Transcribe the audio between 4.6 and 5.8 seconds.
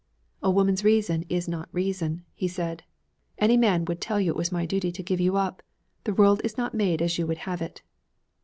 duty to give you up.